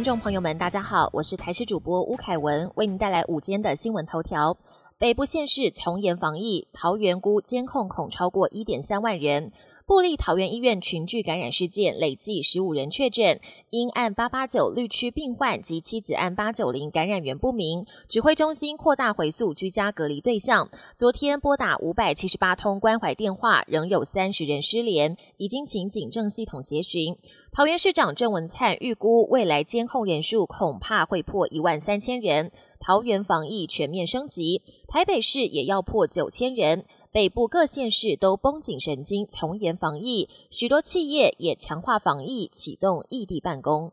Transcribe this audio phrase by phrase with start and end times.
[0.00, 4.56] 听众朋友们，大家好，我是台视主播吴凯文，为您带来午间的新闻头条。
[4.96, 9.52] 北部县市从严防疫，桃园估监控恐超过一点三万人。
[9.90, 13.40] 布利桃园医院群聚感染事件累计十五人确诊，
[13.70, 20.70] 因案八八九绿区病患及妻子案八九零感染源不明，指挥中心扩大回溯居家隔离对象。
[20.94, 27.16] 昨天拨打五百七十八通关怀电话，仍有三十人失联，已经请警政系统协寻。
[27.50, 36.84] 桃园市长郑文灿预估未来监控人数恐怕会破一万三千人，桃园防疫全面升级，台北市也要破九千人。
[37.12, 43.90] 北部各县市都绷紧神经，从严防疫，许多企业也强化防疫，启动异地办公。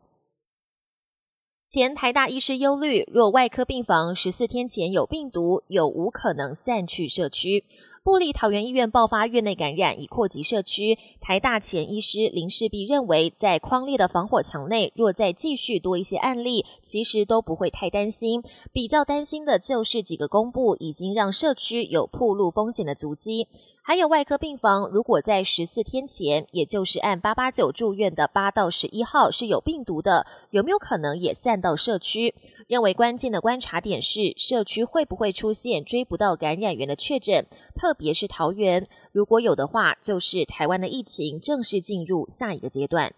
[1.68, 7.66] 前台大医师忧虑，若外科病房十四天前有病毒，有无可能散去社区？
[8.02, 10.96] 布利桃园医院爆发院内感染，已扩及社区。
[11.20, 18.42] 台大前医师林世璧认为，在框列的防火墙内，若再继续多一些案例，其实都不会太担心。
[18.72, 23.46] 比较担心的就是几个公布已经让社区有暴露风险的足迹。
[23.88, 32.34] 还有外科病房，如果在十四天前，也就是按八八九住院的八到十一号是有病毒的，有没有可能也散到社区？
[32.66, 43.14] 认为关键的观察点是社区会不会出现追不到感染源的确诊，特别是桃园，如果有的话，就是台湾的疫情正式进入下一个阶段。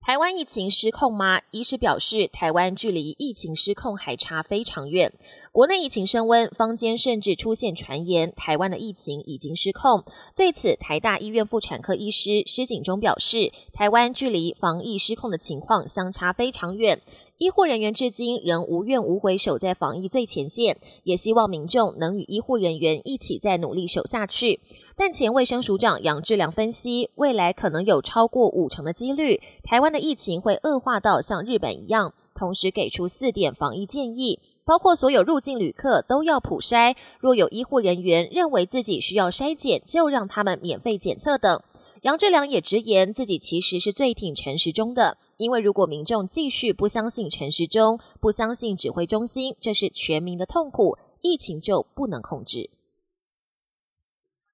[0.00, 1.42] 台湾疫情失控吗？
[1.50, 5.12] 医师表示，台湾距离疫情失控还差非常远。
[5.52, 10.02] 国内疫情升温，坊间甚至出现传言，台湾的疫情已经失控。
[10.34, 16.98] 对此，台大医院妇产科医师施景忠表示，台湾距离防疫失控的情况相差非常远。
[17.40, 24.60] 医护人员至今仍无怨无悔守在防疫最前线，也希望民众能与医护人员一起再努力守下去。
[24.94, 32.12] 但前卫生署长杨志良分析，未来可能有超过五成的几率，台湾的疫情会恶化到像日本一样。
[32.34, 41.62] 同时给出四点防疫建议，包括所有入境旅客都要普筛，若有医护人员认为自己需要筛检，就让他们免费检测等。
[42.02, 52.70] 杨志良也直言，自己其实是最挺陈时中的，因为如果民众继续不相信陈时中，不相信指挥中心，这是全民的痛苦，疫情就不能控制。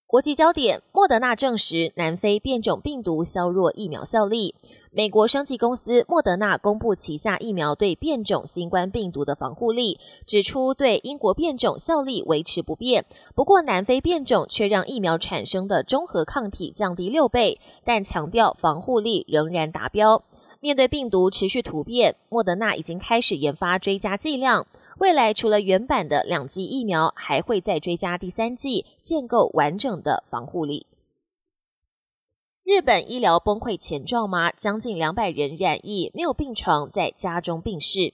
[0.09, 4.55] 国际焦点：莫德纳证实南非变种病毒削弱疫苗效力。
[4.93, 13.05] 美国生技公司莫德纳公布旗下疫苗对变种新冠病毒的防护力，指出对英国变种效力维持不变。
[13.35, 20.23] 不过南非变种却让疫苗产生的中和抗体降低六倍，但强调防护力仍然达标。
[20.61, 24.67] 面对病毒持续突变，莫德纳已经开始研发追加剂量。
[24.99, 30.87] 未来除了原版的两剂疫苗，还会再追加第三剂，建构完整的防护力。
[32.65, 34.51] 日本医疗崩溃前兆吗？
[34.51, 38.13] 将近两百人染疫，没有病床，在家中病逝。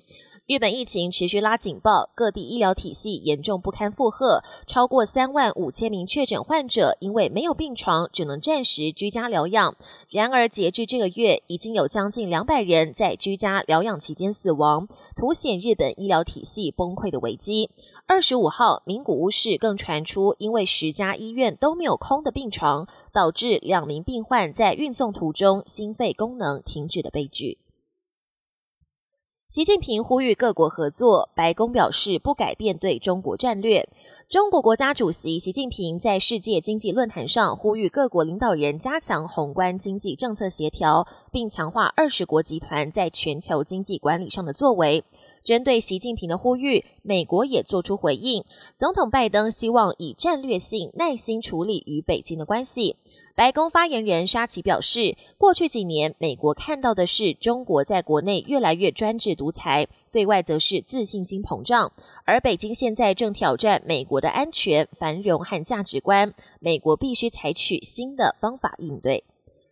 [0.53, 9.75] 日本疫情持续拉警报，各地医疗体系严重不堪负荷，超过三万五千名确诊患者因为没有病床，只能暂时居家疗养。
[10.11, 14.87] 然而，截至这个月，已经有将近两百人在居家疗养期间死亡，
[15.17, 17.71] 凸显日本医疗体系崩溃的危机。
[18.07, 27.57] 二十五号，名古屋市更传出，因为十家医院都没有空的病床，导致两名病患在运送途中心肺功能停止的悲剧。
[29.53, 33.87] 习近平呼吁各国合作，白宫表示不改变对中国战略。
[34.27, 45.05] 中国国家主席习近平在世界经济论坛上呼吁各国领导人加强宏观经济政策协调，并强化二十国集团在全球经济管理上的作为。
[45.45, 48.45] 针对习近平的呼吁，美国也做出回应。
[48.77, 52.97] 总统拜登希望以战略性耐心处理与北京的关系。
[53.35, 61.93] 白宫发言人沙奇表示，过去几年，美国看到的是中国在国内越来越专制独裁，对外则是自信心膨胀。
[62.25, 69.25] 而北京现在正挑战美国的安全、繁荣和价值观，美国必须采取新的方法应对。